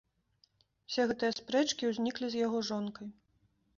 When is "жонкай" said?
2.71-3.07